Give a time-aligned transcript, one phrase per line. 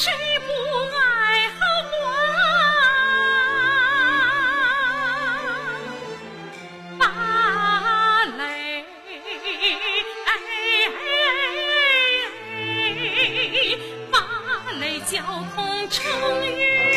[0.00, 0.10] 谁
[0.46, 0.48] 不
[0.96, 1.02] 爱
[1.58, 1.98] 好花？
[6.98, 7.04] 芭
[8.38, 8.42] 蕾，
[10.24, 10.32] 哎，
[14.10, 14.16] 芭
[14.78, 15.20] 蕾，交
[15.54, 16.00] 通成
[16.46, 16.89] 裕。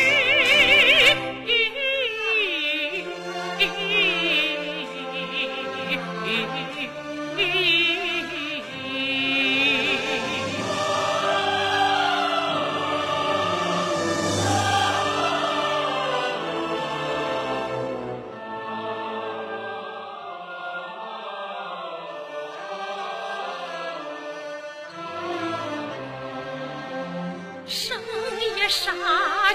[28.64, 28.90] 也沙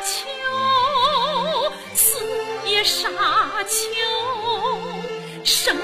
[0.06, 0.28] 丘，
[1.96, 2.24] 死
[2.64, 3.10] 也沙
[3.66, 3.82] 丘，
[5.44, 5.76] 生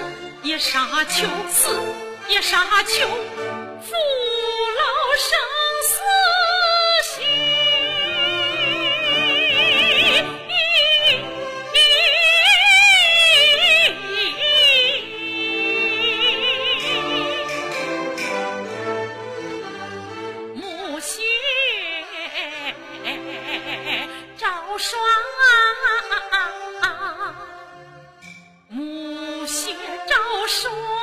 [0.44, 1.76] 也沙丘，死
[2.30, 3.08] 也沙丘，
[3.82, 3.95] 父
[4.78, 4.86] 老
[5.17, 5.55] 生。
[30.48, 30.95] 说